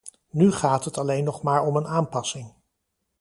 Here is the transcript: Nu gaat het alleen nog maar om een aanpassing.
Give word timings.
Nu 0.29 0.51
gaat 0.51 0.83
het 0.85 0.97
alleen 0.97 1.23
nog 1.23 1.43
maar 1.43 1.63
om 1.65 1.75
een 1.75 1.87
aanpassing. 1.87 2.53